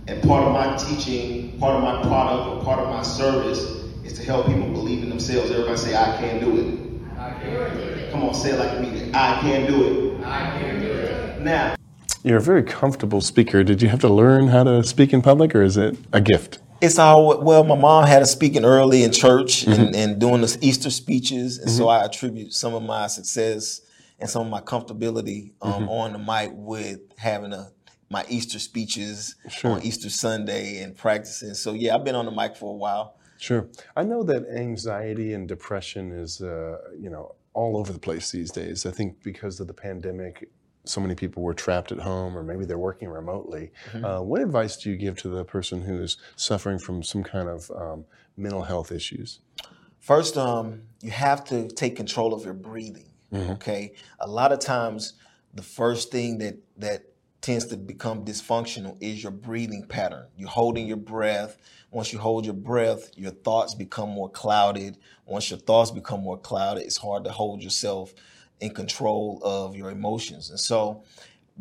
And 0.06 0.22
part 0.22 0.44
of 0.44 0.52
my 0.52 0.76
teaching, 0.76 1.58
part 1.60 1.78
of 1.78 1.84
my 1.84 2.02
product, 2.02 2.50
or 2.50 2.64
part 2.66 2.80
of 2.80 2.90
my 2.90 3.04
service 3.04 3.60
is 4.04 4.12
to 4.20 4.26
help 4.26 4.48
people 4.48 4.70
believe 4.70 5.02
in 5.02 5.10
themselves. 5.10 5.50
Everybody 5.50 5.78
say, 5.78 5.96
I 5.96 6.18
can 6.18 6.42
do 6.42 6.58
it. 6.58 7.18
I 7.18 7.32
can 7.40 7.78
do 7.78 7.84
it. 7.84 8.12
Come 8.12 8.24
on, 8.24 8.34
say 8.34 8.50
it 8.50 8.60
like 8.60 8.74
you 8.74 8.80
mean 8.80 8.96
it. 8.96 9.16
I 9.16 9.40
can 9.40 9.66
do 9.66 10.18
it. 10.18 10.26
I 10.26 10.60
can 10.60 10.82
do 10.82 10.88
it. 10.88 11.42
Now, 11.42 11.76
You're 12.22 12.38
a 12.38 12.42
very 12.42 12.64
comfortable 12.64 13.22
speaker. 13.22 13.64
Did 13.64 13.82
you 13.82 13.88
have 13.88 14.02
to 14.02 14.10
learn 14.10 14.50
how 14.50 14.66
to 14.66 14.84
speak 14.84 15.14
in 15.14 15.22
public, 15.22 15.56
or 15.56 15.64
is 15.64 15.78
it 15.78 15.98
a 16.12 16.20
gift? 16.20 16.60
It's 16.82 17.00
all 17.00 17.42
well. 17.42 17.64
My 17.64 17.78
mom 17.78 18.06
had 18.06 18.22
us 18.22 18.32
speaking 18.32 18.66
early 18.66 19.04
in 19.04 19.14
church 19.14 19.64
and, 19.64 19.76
mm-hmm. 19.76 19.96
and 19.96 20.20
doing 20.20 20.42
the 20.42 20.58
Easter 20.60 20.90
speeches, 20.90 21.60
and 21.60 21.72
so 21.72 21.84
mm-hmm. 21.84 22.04
I 22.04 22.06
attribute 22.06 22.52
some 22.52 22.74
of 22.74 22.84
my 22.84 23.08
success 23.08 23.80
and 24.20 24.30
some 24.30 24.42
of 24.42 24.52
my 24.52 24.60
comfortability 24.60 25.54
um, 25.62 25.84
mm-hmm. 25.84 25.90
on 25.90 26.12
the 26.12 26.20
mic 26.20 26.52
with 26.54 27.00
having 27.18 27.54
a 27.54 27.72
my 28.10 28.26
Easter 28.30 28.60
speeches 28.60 29.36
on 29.64 29.82
Easter 29.82 30.10
Sunday 30.10 30.82
and 30.82 30.96
practicing. 30.96 31.54
So 31.54 31.74
yeah, 31.74 31.96
I've 31.96 32.04
been 32.04 32.16
on 32.16 32.26
the 32.26 32.32
mic 32.32 32.56
for 32.56 32.74
a 32.74 32.78
while. 32.78 33.18
Sure. 33.38 33.68
I 33.96 34.04
know 34.04 34.24
that 34.24 34.46
anxiety 34.56 35.34
and 35.34 35.48
depression 35.48 36.12
is, 36.12 36.42
uh, 36.42 36.78
you 36.98 37.10
know, 37.10 37.36
all 37.54 37.78
over 37.78 37.92
the 37.92 38.00
place 38.00 38.32
these 38.32 38.52
days. 38.52 38.86
I 38.86 38.92
think 38.92 39.22
because 39.24 39.60
of 39.60 39.68
the 39.68 39.74
pandemic, 39.74 40.50
so 40.86 41.02
many 41.02 41.16
people 41.16 41.44
were 41.44 41.54
trapped 41.54 41.92
at 41.92 42.00
home, 42.00 42.38
or 42.38 42.44
maybe 42.44 42.66
they're 42.66 42.78
working 42.78 43.10
remotely. 43.10 43.72
Uh, 43.94 44.20
what 44.20 44.42
advice 44.42 44.78
do 44.78 44.90
you 44.90 44.98
give 44.98 45.18
to 45.18 45.30
the 45.30 45.46
person 45.46 45.82
who 45.82 46.02
is 46.02 46.18
suffering 46.36 46.80
from 46.80 47.02
some 47.04 47.24
kind 47.24 47.48
of 47.48 47.72
um, 47.72 48.06
mental 48.36 48.64
health 48.64 48.92
issues? 48.92 49.40
First, 50.00 50.38
um, 50.38 50.84
you 51.02 51.12
have 51.12 51.46
to 51.46 51.70
take 51.70 51.96
control 51.96 52.34
of 52.34 52.44
your 52.44 52.54
breathing. 52.54 53.10
Okay, 53.34 53.94
a 54.20 54.28
lot 54.28 54.52
of 54.52 54.60
times, 54.60 55.14
the 55.56 55.64
first 55.64 56.12
thing 56.12 56.38
that 56.38 56.58
that 56.78 57.12
tends 57.44 57.66
to 57.66 57.76
become 57.76 58.24
dysfunctional 58.24 58.96
is 59.02 59.22
your 59.22 59.32
breathing 59.32 59.86
pattern. 59.86 60.26
You're 60.38 60.50
holding 60.50 60.88
your 60.88 60.98
breath. 60.98 61.58
Once 61.92 62.14
you 62.14 62.18
hold 62.18 62.46
your 62.46 62.54
breath, 62.54 63.12
your 63.18 63.32
thoughts 63.32 63.76
become 63.76 64.10
more 64.10 64.30
clouded. 64.30 64.98
Once 65.26 65.52
your 65.52 65.60
thoughts 65.60 65.92
become 65.92 66.22
more 66.22 66.38
clouded, 66.38 66.84
it's 66.84 66.96
hard 66.96 67.26
to 67.26 67.32
hold 67.32 67.62
yourself 67.62 68.14
in 68.62 68.74
control 68.74 69.42
of 69.44 69.76
your 69.76 69.92
emotions. 69.92 70.50
And 70.50 70.60
so, 70.60 71.04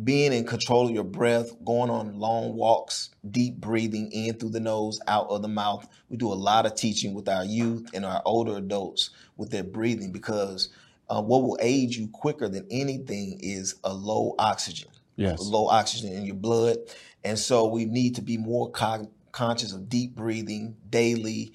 being 0.04 0.32
in 0.32 0.46
control 0.46 0.86
of 0.86 0.94
your 0.94 1.04
breath, 1.04 1.52
going 1.64 1.90
on 1.90 2.18
long 2.18 2.54
walks, 2.54 3.10
deep 3.28 3.56
breathing 3.56 4.10
in 4.12 4.34
through 4.34 4.50
the 4.50 4.60
nose, 4.60 5.00
out 5.08 5.26
of 5.28 5.42
the 5.42 5.48
mouth. 5.48 5.86
We 6.08 6.16
do 6.16 6.32
a 6.32 6.34
lot 6.34 6.64
of 6.64 6.76
teaching 6.76 7.12
with 7.12 7.28
our 7.28 7.44
youth 7.44 7.90
and 7.92 8.06
our 8.06 8.22
older 8.24 8.56
adults 8.56 9.10
with 9.36 9.50
their 9.50 9.64
breathing 9.64 10.12
because 10.12 10.68
uh, 11.10 11.20
what 11.20 11.42
will 11.42 11.58
aid 11.60 11.94
you 11.94 12.06
quicker 12.08 12.48
than 12.48 12.66
anything 12.70 13.40
is 13.42 13.74
a 13.82 13.92
low 13.92 14.36
oxygen. 14.38 14.88
Yes. 15.16 15.40
Low 15.40 15.68
oxygen 15.68 16.12
in 16.12 16.24
your 16.24 16.36
blood. 16.36 16.78
And 17.24 17.38
so 17.38 17.66
we 17.66 17.84
need 17.84 18.14
to 18.16 18.22
be 18.22 18.36
more 18.36 18.70
cog- 18.70 19.10
conscious 19.30 19.72
of 19.72 19.88
deep 19.88 20.14
breathing 20.14 20.76
daily, 20.90 21.52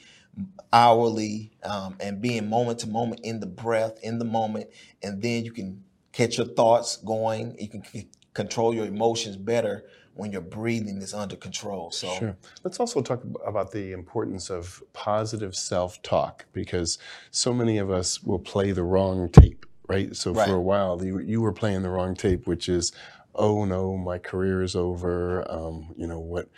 hourly, 0.71 1.51
um, 1.63 1.97
and 1.99 2.21
being 2.21 2.49
moment 2.49 2.79
to 2.79 2.87
moment 2.87 3.21
in 3.23 3.39
the 3.39 3.47
breath, 3.47 3.97
in 4.03 4.19
the 4.19 4.25
moment. 4.25 4.69
And 5.01 5.21
then 5.21 5.45
you 5.45 5.51
can 5.51 5.83
catch 6.11 6.37
your 6.37 6.47
thoughts 6.47 6.97
going. 6.97 7.55
You 7.59 7.67
can 7.69 7.83
c- 7.83 8.09
control 8.33 8.73
your 8.73 8.85
emotions 8.85 9.35
better 9.37 9.85
when 10.13 10.31
your 10.31 10.41
breathing 10.41 11.01
is 11.01 11.13
under 11.13 11.35
control. 11.35 11.91
So 11.91 12.07
Sure. 12.07 12.37
Let's 12.63 12.79
also 12.79 13.01
talk 13.01 13.23
about 13.45 13.71
the 13.71 13.91
importance 13.91 14.49
of 14.49 14.81
positive 14.93 15.55
self 15.55 16.01
talk 16.01 16.45
because 16.53 16.97
so 17.31 17.53
many 17.53 17.77
of 17.77 17.91
us 17.91 18.23
will 18.23 18.39
play 18.39 18.71
the 18.71 18.83
wrong 18.83 19.29
tape, 19.29 19.65
right? 19.87 20.15
So 20.15 20.33
Right. 20.33 20.47
for 20.47 20.55
a 20.55 20.61
while, 20.61 21.03
you, 21.03 21.19
you 21.19 21.41
were 21.41 21.53
playing 21.53 21.83
the 21.83 21.89
wrong 21.89 22.15
tape, 22.15 22.47
which 22.47 22.67
is, 22.67 22.91
oh 23.37 23.65
no, 23.65 23.97
my 23.97 24.17
career 24.17 24.61
is 24.61 24.75
over. 24.75 25.49
Um, 25.49 25.93
you 25.95 26.07
know, 26.07 26.19
what. 26.19 26.49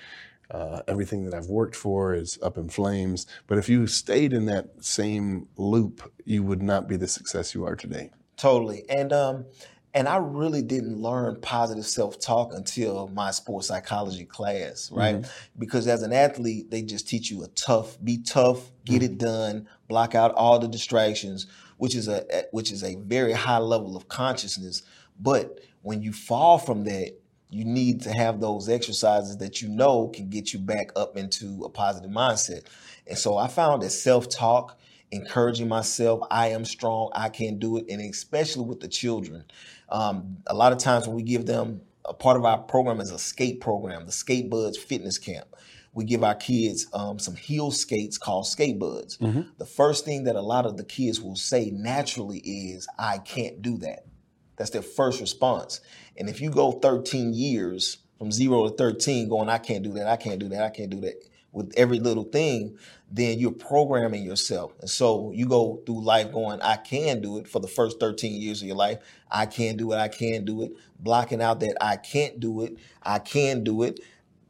Uh, 0.51 0.81
everything 0.87 1.25
that 1.25 1.35
I've 1.35 1.45
worked 1.45 1.75
for 1.75 2.15
is 2.15 2.39
up 2.41 2.57
in 2.57 2.69
flames. 2.69 3.27
But 3.45 3.59
if 3.59 3.69
you 3.69 3.85
stayed 3.85 4.33
in 4.33 4.45
that 4.45 4.83
same 4.83 5.47
loop, 5.57 6.11
you 6.25 6.41
would 6.41 6.63
not 6.63 6.87
be 6.87 6.97
the 6.97 7.07
success 7.07 7.53
you 7.53 7.65
are 7.65 7.75
today. 7.75 8.09
Totally. 8.35 8.83
And 8.89 9.13
um 9.13 9.45
and 9.93 10.07
I 10.07 10.17
really 10.17 10.61
didn't 10.61 10.97
learn 10.97 11.41
positive 11.41 11.85
self-talk 11.85 12.53
until 12.53 13.07
my 13.09 13.31
sports 13.31 13.67
psychology 13.67 14.25
class, 14.25 14.91
right? 14.91 15.25
Because 15.57 15.87
as 15.87 16.03
an 16.03 16.13
athlete, 16.13 16.69
they 16.69 16.83
just 16.83 17.07
teach 17.07 17.31
you 17.31 17.43
a 17.43 17.47
tough, 17.49 17.97
be 18.03 18.19
tough, 18.19 18.71
get 18.85 19.01
it 19.01 19.17
done, 19.17 19.67
block 19.87 20.13
out 20.15 20.33
all 20.33 20.59
the 20.59 20.67
distractions, 20.67 21.47
which 21.79 21.95
is 21.95 22.07
a 22.07 22.45
which 22.51 22.71
is 22.71 22.83
a 22.83 22.95
very 22.95 23.33
high 23.33 23.57
level 23.57 23.97
of 23.97 24.07
consciousness. 24.09 24.83
But 25.19 25.59
when 25.81 26.01
you 26.01 26.13
fall 26.13 26.57
from 26.57 26.83
that, 26.83 27.13
you 27.49 27.65
need 27.65 28.01
to 28.01 28.11
have 28.11 28.39
those 28.39 28.69
exercises 28.69 29.37
that 29.37 29.61
you 29.61 29.69
know 29.69 30.09
can 30.09 30.29
get 30.29 30.53
you 30.53 30.59
back 30.59 30.91
up 30.95 31.17
into 31.17 31.63
a 31.63 31.69
positive 31.69 32.11
mindset. 32.11 32.65
And 33.07 33.17
so 33.17 33.37
I 33.37 33.47
found 33.47 33.81
that 33.81 33.89
self-talk 33.89 34.77
encouraging 35.11 35.67
myself. 35.67 36.21
I 36.29 36.49
am 36.49 36.65
strong. 36.65 37.11
I 37.15 37.29
can 37.29 37.57
do 37.57 37.77
it. 37.77 37.85
And 37.89 38.01
especially 38.01 38.65
with 38.65 38.81
the 38.81 38.87
children. 38.87 39.45
Um, 39.87 40.37
a 40.47 40.53
lot 40.53 40.73
of 40.73 40.77
times 40.77 41.07
when 41.07 41.15
we 41.15 41.23
give 41.23 41.45
them 41.45 41.81
a 42.05 42.13
part 42.13 42.37
of 42.37 42.45
our 42.45 42.59
program 42.59 42.99
is 42.99 43.11
a 43.11 43.17
skate 43.17 43.61
program, 43.61 44.05
the 44.05 44.11
Skate 44.11 44.49
Buds 44.49 44.77
Fitness 44.77 45.17
Camp. 45.17 45.47
We 45.99 46.05
give 46.05 46.23
our 46.23 46.33
kids 46.35 46.87
um, 46.93 47.19
some 47.19 47.35
heel 47.35 47.71
skates 47.71 48.17
called 48.17 48.47
skate 48.47 48.79
buds. 48.79 49.17
The 49.57 49.65
first 49.65 50.05
thing 50.05 50.23
that 50.23 50.37
a 50.37 50.41
lot 50.41 50.65
of 50.65 50.77
the 50.77 50.85
kids 50.85 51.19
will 51.19 51.35
say 51.35 51.71
naturally 51.71 52.37
is, 52.39 52.87
I 52.97 53.17
can't 53.17 53.61
do 53.61 53.77
that. 53.79 54.05
That's 54.55 54.69
their 54.69 54.81
first 54.81 55.19
response. 55.19 55.81
And 56.15 56.29
if 56.29 56.39
you 56.39 56.51
go 56.51 56.71
13 56.71 57.33
years 57.33 57.97
from 58.17 58.31
zero 58.31 58.69
to 58.69 58.75
13 58.77 59.27
going, 59.27 59.49
I 59.49 59.57
can't 59.57 59.83
do 59.83 59.91
that, 59.95 60.07
I 60.07 60.15
can't 60.15 60.39
do 60.39 60.47
that, 60.47 60.63
I 60.63 60.69
can't 60.69 60.89
do 60.89 61.01
that 61.01 61.15
with 61.51 61.73
every 61.75 61.99
little 61.99 62.23
thing, 62.23 62.77
then 63.11 63.37
you're 63.37 63.51
programming 63.51 64.23
yourself. 64.23 64.71
And 64.79 64.89
so 64.89 65.33
you 65.33 65.47
go 65.47 65.81
through 65.85 66.01
life 66.01 66.31
going, 66.31 66.61
I 66.61 66.77
can 66.77 67.19
do 67.21 67.39
it 67.39 67.47
for 67.49 67.59
the 67.59 67.67
first 67.67 67.99
13 67.99 68.39
years 68.39 68.61
of 68.61 68.67
your 68.67 68.77
life. 68.77 68.99
I 69.29 69.47
can 69.47 69.75
do 69.75 69.91
it, 69.91 69.97
I 69.97 70.07
can 70.07 70.45
do 70.45 70.61
it. 70.63 70.71
Blocking 70.97 71.41
out 71.41 71.59
that 71.59 71.75
I 71.81 71.97
can't 71.97 72.39
do 72.39 72.61
it, 72.61 72.77
I 73.03 73.19
can 73.19 73.65
do 73.65 73.83
it. 73.83 73.99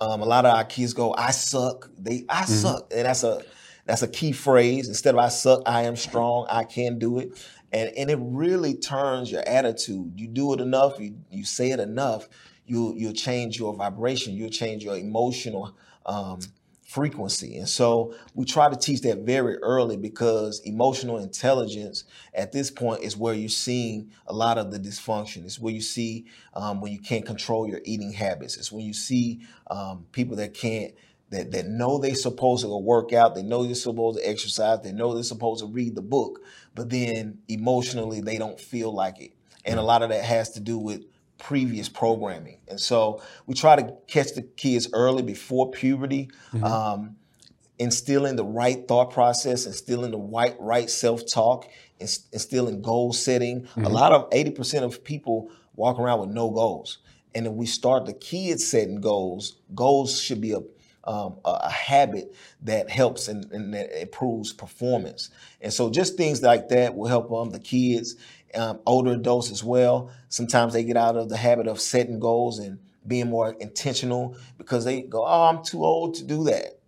Um, 0.02 0.22
a 0.22 0.26
lot 0.26 0.46
of 0.46 0.56
our 0.56 0.64
kids 0.64 0.94
go, 0.94 1.14
I 1.18 1.32
suck. 1.32 1.90
They 1.98 2.26
I 2.30 2.46
suck. 2.46 2.88
And 2.96 3.06
that's 3.06 3.24
a 3.24 3.42
that's 3.86 4.02
a 4.02 4.08
key 4.08 4.32
phrase. 4.32 4.88
Instead 4.88 5.16
of 5.16 5.20
I 5.20 5.30
suck, 5.30 5.64
I 5.66 5.84
am 5.84 5.96
strong, 5.96 6.46
I 6.50 6.64
can 6.64 7.00
do 7.00 7.20
it. 7.20 7.46
And 7.72 7.92
and 7.98 8.10
it 8.10 8.18
really 8.22 8.76
turns 8.76 9.32
your 9.32 9.48
attitude. 9.48 10.14
You 10.16 10.28
do 10.28 10.54
it 10.54 10.62
enough, 10.62 11.00
you 11.00 11.18
you 11.30 11.44
say 11.44 11.72
it 11.72 11.80
enough, 11.80 12.30
you 12.66 12.94
you'll 12.96 13.14
change 13.14 13.60
your 13.60 13.74
vibration, 13.74 14.34
you'll 14.34 14.50
change 14.50 14.84
your 14.84 14.98
emotional 14.98 15.76
um, 16.06 16.40
frequency. 16.90 17.56
And 17.58 17.70
so 17.70 18.16
we 18.34 18.46
try 18.46 18.68
to 18.68 18.76
teach 18.76 19.02
that 19.02 19.20
very 19.20 19.58
early 19.58 19.96
because 19.96 20.60
emotional 20.62 21.20
intelligence 21.20 22.04
at 22.34 22.52
this 22.52 22.72
point 22.72 23.04
is 23.04 23.16
where 23.16 23.36
you're 23.36 23.48
seeing 23.48 24.10
a 24.26 24.34
lot 24.34 24.58
of 24.58 24.72
the 24.72 24.80
dysfunction. 24.80 25.46
It's 25.46 25.60
where 25.60 25.72
you 25.72 25.82
see 25.82 26.26
um, 26.56 26.82
when 26.82 26.92
you 26.92 27.00
can't 27.00 27.28
control 27.28 27.68
your 27.68 27.80
eating 27.86 28.12
habits. 28.12 28.58
It's 28.58 28.72
when 28.72 28.84
you 28.84 28.96
see 28.96 29.42
um, 29.70 30.08
people 30.14 30.38
that 30.38 30.56
can't 30.56 30.96
that, 31.30 31.52
that 31.52 31.68
know 31.68 32.00
they're 32.00 32.16
supposed 32.16 32.64
to 32.64 32.68
go 32.70 32.80
work 32.80 33.14
out, 33.14 33.36
they 33.36 33.44
know 33.44 33.64
they're 33.64 33.76
supposed 33.76 34.18
to 34.18 34.28
exercise, 34.28 34.82
they 34.82 34.92
know 34.92 35.14
they're 35.14 35.22
supposed 35.22 35.64
to 35.64 35.68
read 35.68 35.94
the 35.94 36.02
book, 36.02 36.42
but 36.74 36.90
then 36.90 37.38
emotionally 37.48 38.20
they 38.20 38.40
don't 38.40 38.60
feel 38.60 38.92
like 38.92 39.22
it. 39.22 39.34
And 39.64 39.78
a 39.78 39.84
lot 39.84 40.02
of 40.02 40.10
that 40.10 40.26
has 40.26 40.50
to 40.54 40.60
do 40.60 40.80
with 40.80 41.06
previous 41.40 41.90
programming. 41.90 42.60
And 42.68 42.80
so 42.80 43.22
we 43.48 43.56
try 43.56 43.76
to 43.76 43.94
catch 44.08 44.34
the 44.36 44.44
kids 44.44 44.90
early 44.94 45.24
before 45.24 45.72
puberty, 45.72 46.30
um, 46.64 47.16
instilling 47.80 48.36
the 48.36 48.44
right 48.46 48.88
thought 48.88 49.12
process, 49.12 49.66
instilling 49.66 50.12
the 50.12 50.20
right 50.20 50.56
right 50.60 50.90
self-talk, 50.90 51.68
instilling 52.00 52.82
goal 52.82 53.14
setting. 53.14 53.68
A 53.78 53.90
lot 53.90 54.12
of 54.12 54.30
80% 54.30 54.84
of 54.84 55.04
people 55.04 55.50
walk 55.76 55.98
around 55.98 56.20
with 56.20 56.30
no 56.30 56.50
goals. 56.50 57.00
And 57.34 57.48
if 57.48 57.54
we 57.54 57.66
start 57.66 58.06
the 58.06 58.14
kids 58.14 58.68
setting 58.68 59.02
goals, 59.02 59.58
goals 59.74 60.20
should 60.20 60.42
be 60.42 60.52
a 60.52 60.60
um, 61.06 61.38
a, 61.46 61.50
a 61.64 61.72
habit 61.72 62.36
that 62.62 62.90
helps 62.90 63.28
and, 63.30 63.52
and 63.52 63.74
that 63.74 64.00
improves 64.00 64.54
performance. 64.54 65.30
And 65.62 65.74
so 65.74 65.90
just 65.90 66.18
things 66.18 66.42
like 66.44 66.70
that 66.70 66.96
will 66.96 67.08
help 67.08 67.32
um, 67.32 67.50
the 67.50 67.60
kids. 67.60 68.16
Um, 68.56 68.80
older 68.86 69.12
adults 69.14 69.52
as 69.52 69.64
well. 69.64 70.10
Sometimes 70.30 70.74
they 70.74 70.84
get 70.84 70.98
out 70.98 71.16
of 71.16 71.30
the 71.30 71.38
habit 71.38 71.68
of 71.68 71.80
setting 71.80 72.20
goals 72.20 72.60
and 72.60 72.80
being 73.08 73.30
more 73.30 73.54
intentional 73.60 74.36
because 74.58 74.86
they 74.86 75.02
go, 75.02 75.26
"Oh, 75.26 75.44
I'm 75.50 75.64
too 75.64 75.84
old 75.84 76.16
to 76.16 76.24
do 76.24 76.44
that." 76.46 76.80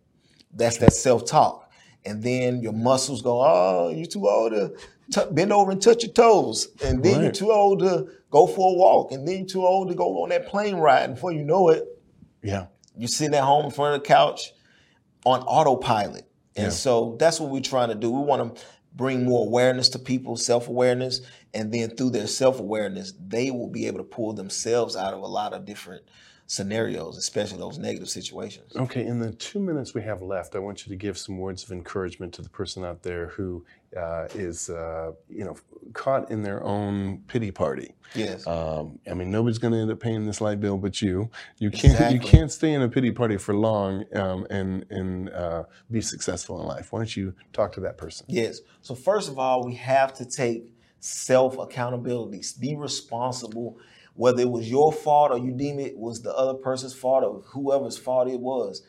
That's 0.54 0.78
that 0.78 0.94
self-talk, 0.94 1.72
and 2.06 2.22
then 2.22 2.62
your 2.62 2.74
muscles 2.74 3.22
go, 3.22 3.42
"Oh, 3.42 3.90
you're 3.96 4.06
too 4.06 4.28
old 4.28 4.52
to 4.52 4.74
t- 5.12 5.32
bend 5.32 5.54
over 5.54 5.72
and 5.72 5.82
touch 5.82 6.04
your 6.04 6.12
toes," 6.12 6.68
and 6.84 7.02
then 7.04 7.22
you're 7.22 7.32
too 7.32 7.52
old 7.52 7.80
to 7.80 8.08
go 8.30 8.48
for 8.48 8.72
a 8.74 8.78
walk, 8.78 9.12
and 9.12 9.28
then 9.28 9.40
you're 9.40 9.48
too 9.48 9.66
old 9.66 9.90
to 9.90 9.96
go 9.96 10.24
on 10.24 10.30
that 10.30 10.48
plane 10.48 10.76
ride. 10.76 11.04
And 11.04 11.16
before 11.16 11.32
you 11.32 11.44
know 11.44 11.70
it, 11.70 11.86
Yeah. 12.44 12.66
you're 12.98 13.08
sitting 13.08 13.34
at 13.36 13.44
home 13.44 13.66
in 13.66 13.72
front 13.72 13.96
of 13.96 14.02
the 14.02 14.08
couch 14.08 14.54
on 15.26 15.42
autopilot. 15.44 16.26
And 16.56 16.66
Yeah. 16.66 16.70
so 16.72 17.16
that's 17.18 17.40
what 17.40 17.50
we're 17.50 17.62
trying 17.62 17.90
to 17.90 17.96
do. 17.96 18.12
We 18.12 18.22
want 18.24 18.56
to 18.56 18.62
bring 18.94 19.26
more 19.26 19.46
awareness 19.46 19.90
to 19.90 20.00
people, 20.00 20.38
self 20.38 20.68
awareness, 20.68 21.22
and 21.54 21.72
then 21.72 21.90
through 21.92 22.12
their 22.12 22.28
self 22.28 22.60
awareness, 22.60 23.14
they 23.20 23.52
will 23.52 23.70
be 23.70 23.88
able 23.88 24.00
to 24.00 24.04
pull 24.04 24.34
themselves 24.34 24.96
out 24.96 25.14
of 25.14 25.22
a 25.22 25.28
lot 25.28 25.54
of 25.54 25.66
different 25.66 26.04
scenarios, 26.48 27.18
especially 27.18 27.58
those 27.58 27.78
negative 27.78 28.10
situations. 28.10 28.76
Okay, 28.76 29.06
in 29.06 29.20
the 29.20 29.32
two 29.32 29.60
minutes 29.60 29.94
we 29.94 30.02
have 30.02 30.22
left, 30.22 30.56
I 30.56 30.60
want 30.60 30.86
you 30.86 30.90
to 30.90 30.98
give 30.98 31.18
some 31.18 31.38
words 31.38 31.64
of 31.64 31.72
encouragement 31.72 32.34
to 32.34 32.42
the 32.42 32.50
person 32.50 32.84
out 32.84 33.04
there 33.04 33.28
who 33.28 33.66
uh, 33.98 34.28
is, 34.34 34.70
uh, 34.70 35.12
you 35.30 35.44
know, 35.44 35.56
caught 35.94 36.32
in 36.32 36.44
their 36.44 36.64
own 36.64 37.20
pity 37.28 37.52
party. 37.52 37.94
Yes. 38.14 38.46
Um, 38.46 39.00
I 39.10 39.14
mean, 39.14 39.32
nobody's 39.32 39.58
going 39.58 39.74
to 39.74 39.80
end 39.80 39.92
up 39.92 40.00
paying 40.00 40.26
this 40.26 40.42
light 40.42 40.60
bill 40.60 40.78
but 40.78 41.02
you. 41.02 41.30
You 41.58 41.72
can't. 41.72 42.14
You 42.14 42.20
can't 42.20 42.52
stay 42.52 42.74
in 42.74 42.82
a 42.82 42.90
pity 42.90 43.12
party 43.12 43.38
for 43.38 43.56
long 43.56 44.06
um, 44.16 44.46
and 44.50 44.86
and 44.90 45.30
uh, 45.30 45.64
be 45.90 46.02
successful 46.02 46.60
in 46.62 46.68
life. 46.68 46.92
Why 46.92 47.00
don't 47.00 47.16
you 47.16 47.34
talk 47.54 47.72
to 47.74 47.82
that 47.82 47.98
person? 47.98 48.26
Yes. 48.30 48.62
So 48.82 48.96
first 48.96 49.30
of 49.30 49.40
all, 49.40 49.66
we 49.66 49.76
have 49.76 50.14
to 50.16 50.26
take 50.26 50.72
self 51.00 51.58
accountability. 51.58 52.44
Be 52.60 52.76
responsible, 52.76 53.78
whether 54.16 54.42
it 54.42 54.50
was 54.50 54.70
your 54.70 54.92
fault 54.92 55.32
or 55.32 55.38
you 55.38 55.52
deem 55.52 55.80
it 55.80 55.98
was 55.98 56.22
the 56.22 56.34
other 56.34 56.54
person's 56.56 56.94
fault 56.94 57.24
or 57.24 57.42
whoever's 57.48 57.98
fault 57.98 58.28
it 58.28 58.40
was. 58.40 58.84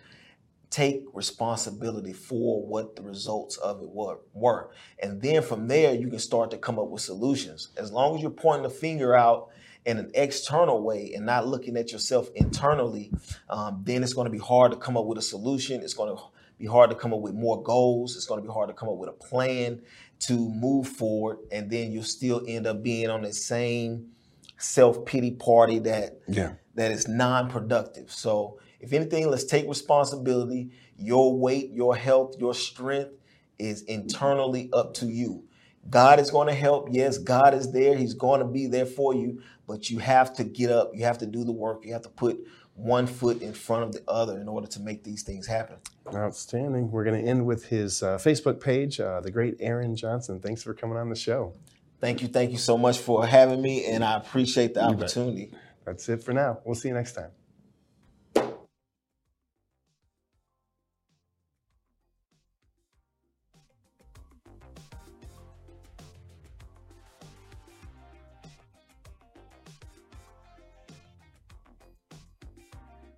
Take 0.73 1.05
responsibility 1.13 2.15
for 2.15 2.65
what 2.67 2.97
the 2.97 3.03
results 3.03 3.59
of 3.59 3.83
it 3.83 3.91
were, 3.91 4.21
were. 4.33 4.71
And 5.03 5.21
then 5.21 5.43
from 5.43 5.69
there, 5.69 5.95
you 5.95 6.09
can 6.09 6.19
start 6.19 6.51
to 6.53 6.57
come 6.57 6.79
up 6.79 6.89
with 6.89 7.03
solutions. 7.03 7.69
As 7.77 7.93
long 7.93 8.17
as 8.17 8.23
you're 8.23 8.31
pointing 8.31 8.63
the 8.63 8.71
finger 8.71 9.15
out 9.15 9.51
in 9.85 9.99
an 9.99 10.11
external 10.15 10.83
way 10.83 11.13
and 11.15 11.27
not 11.27 11.47
looking 11.47 11.77
at 11.77 11.93
yourself 11.93 12.31
internally, 12.35 13.13
um, 13.51 13.83
then 13.85 14.03
it's 14.03 14.15
going 14.15 14.25
to 14.25 14.31
be 14.31 14.39
hard 14.39 14.73
to 14.73 14.79
come 14.79 14.97
up 14.97 15.05
with 15.05 15.19
a 15.19 15.23
solution. 15.23 15.83
It's 15.83 15.93
going 15.93 16.17
to 16.17 16.23
be 16.59 16.65
hard 16.67 16.89
to 16.89 16.97
come 16.97 17.13
up 17.13 17.21
with 17.21 17.35
more 17.35 17.63
goals. 17.63 18.17
It's 18.17 18.25
going 18.25 18.41
to 18.41 18.49
be 18.49 18.53
hard 18.53 18.69
to 18.71 18.75
come 18.75 18.89
up 18.89 18.97
with 18.97 19.11
a 19.11 19.13
plan 19.13 19.83
to 20.21 20.49
move 20.49 20.89
forward. 20.89 21.37
And 21.53 21.69
then 21.71 21.93
you'll 21.93 22.03
still 22.05 22.43
end 22.49 22.67
up 22.67 22.83
being 22.83 23.11
on 23.11 23.21
the 23.23 23.33
same 23.35 24.13
self 24.57 25.05
pity 25.05 25.33
party 25.33 25.81
that 25.81 26.21
Yeah. 26.29 26.53
that 26.77 26.93
is 26.93 27.09
non-productive. 27.09 28.11
So 28.11 28.59
if 28.83 28.93
anything, 28.93 29.31
let's 29.31 29.45
take 29.45 29.69
responsibility. 29.69 30.73
Your 30.99 31.39
weight, 31.39 31.71
your 31.71 31.97
health, 31.97 32.35
your 32.39 32.53
strength 32.53 33.13
is 33.59 33.83
internally 33.83 34.69
up 34.73 34.95
to 34.95 35.07
you. 35.07 35.45
God 35.89 36.21
is 36.21 36.31
going 36.31 36.49
to 36.49 36.55
help. 36.55 36.89
Yes, 36.91 37.19
God 37.19 37.55
is 37.55 37.73
there. 37.73 37.97
He's 37.97 38.15
going 38.15 38.41
to 38.41 38.47
be 38.47 38.67
there 38.67 38.87
for 38.87 39.15
you, 39.15 39.43
but 39.67 39.89
you 39.89 39.99
have 39.99 40.35
to 40.35 40.45
get 40.45 40.71
up. 40.71 40.91
You 40.95 41.05
have 41.05 41.19
to 41.19 41.27
do 41.27 41.45
the 41.45 41.53
work. 41.53 41.85
You 41.85 41.93
have 41.93 42.03
to 42.03 42.09
put 42.09 42.45
one 42.75 43.07
foot 43.07 43.43
in 43.43 43.53
front 43.53 43.85
of 43.85 43.93
the 43.93 44.03
other 44.09 44.39
in 44.41 44.49
order 44.49 44.67
to 44.67 44.81
make 44.81 45.05
these 45.05 45.23
things 45.23 45.47
happen. 45.47 45.77
Outstanding. 46.13 46.91
We're 46.91 47.05
going 47.05 47.23
to 47.23 47.29
end 47.29 47.47
with 47.47 47.67
his 47.67 48.03
uh, 48.03 48.19
Facebook 48.19 48.61
page, 48.61 49.01
uh, 49.01 49.21
the 49.21 49.31
great 49.31 49.57
Aaron 49.61 49.95
Johnson. 49.95 50.41
Thanks 50.41 50.63
for 50.63 50.75
coming 50.75 50.97
on 50.97 51.09
the 51.09 51.17
show. 51.17 51.53
Thank 52.01 52.23
you. 52.23 52.29
Thank 52.29 52.51
you 52.51 52.59
so 52.59 52.77
much 52.77 52.99
for 52.99 53.25
having 53.25 53.63
me, 53.63 53.87
and 53.87 54.03
I 54.03 54.17
appreciate 54.17 54.75
the 54.75 54.83
opportunity. 54.83 55.53
That's 55.85 56.09
it 56.09 56.25
for 56.25 56.33
now. 56.33 56.59
We'll 56.65 56.75
see 56.75 56.89
you 56.89 56.95
next 56.95 57.13
time. 57.13 57.31